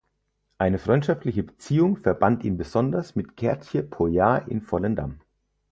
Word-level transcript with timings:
Eine 0.57 0.79
freundschaftliche 0.79 1.43
Beziehung 1.43 1.95
verband 1.95 2.43
ihn 2.43 2.57
besonders 2.57 3.15
mit 3.15 3.37
Geertje 3.37 3.83
Pooyar 3.83 4.47
in 4.47 4.63
Volendam. 4.63 5.19